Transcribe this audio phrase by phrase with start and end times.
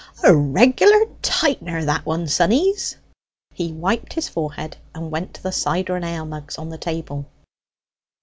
[0.23, 2.95] "A regular tightener, that one, sonnies!"
[3.53, 7.27] He wiped his forehead, and went to the cider and ale mugs on the table.